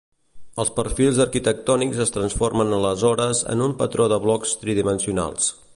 Els 0.61 0.71
perfils 0.77 1.19
arquitectònics 1.25 2.01
es 2.07 2.13
transformen 2.17 2.73
aleshores 2.79 3.45
en 3.55 3.65
un 3.67 3.79
patró 3.83 4.09
de 4.15 4.19
blocs 4.25 4.57
tridimensionals. 4.65 5.57